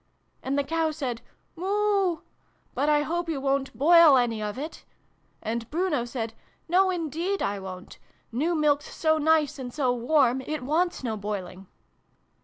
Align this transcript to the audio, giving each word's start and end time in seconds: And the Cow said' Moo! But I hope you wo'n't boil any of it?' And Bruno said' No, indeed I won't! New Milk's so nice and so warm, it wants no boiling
And 0.41 0.57
the 0.57 0.63
Cow 0.63 0.89
said' 0.89 1.21
Moo! 1.55 2.21
But 2.73 2.89
I 2.89 3.03
hope 3.03 3.29
you 3.29 3.39
wo'n't 3.39 3.71
boil 3.77 4.17
any 4.17 4.41
of 4.41 4.57
it?' 4.57 4.83
And 5.43 5.69
Bruno 5.69 6.05
said' 6.05 6.33
No, 6.67 6.89
indeed 6.89 7.43
I 7.43 7.59
won't! 7.59 7.99
New 8.31 8.55
Milk's 8.55 8.91
so 8.95 9.19
nice 9.19 9.59
and 9.59 9.71
so 9.71 9.93
warm, 9.93 10.41
it 10.41 10.63
wants 10.63 11.03
no 11.03 11.17
boiling 11.17 11.67